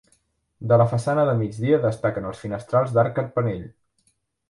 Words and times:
De 0.71 0.79
la 0.81 0.87
façana 0.93 1.27
de 1.29 1.35
migdia 1.43 1.81
destaquen 1.85 2.31
els 2.33 2.43
finestrals 2.47 2.99
d'arc 2.99 3.19
carpanell. 3.23 3.65